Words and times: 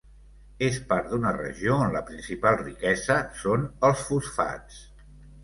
És 0.67 0.77
part 0.93 1.11
d'una 1.11 1.33
regió 1.35 1.75
on 1.83 1.93
la 1.97 2.01
principal 2.07 2.57
riquesa 2.63 3.19
són 3.43 3.69
els 3.91 4.03
fosfats. 4.09 4.83